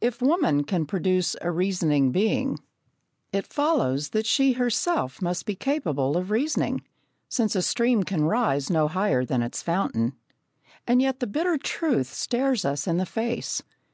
If 0.00 0.22
woman 0.22 0.64
can 0.64 0.86
produce 0.86 1.36
a 1.42 1.50
reasoning 1.50 2.12
being, 2.12 2.60
it 3.30 3.46
follows 3.52 4.08
that 4.08 4.24
she 4.24 4.52
herself 4.54 5.20
must 5.20 5.44
be 5.44 5.54
capable 5.54 6.16
of 6.16 6.30
reasoning, 6.30 6.82
since 7.28 7.54
a 7.54 7.60
stream 7.60 8.02
can 8.04 8.24
rise 8.24 8.70
no 8.70 8.88
higher 8.88 9.22
than 9.22 9.42
its 9.42 9.60
fountain. 9.60 10.14
And 10.86 11.02
yet 11.02 11.20
the 11.20 11.26
bitter 11.26 11.58
truth 11.58 12.10
stares 12.10 12.64
us 12.64 12.86
in 12.86 12.96
the 12.96 13.04
face. 13.04 13.62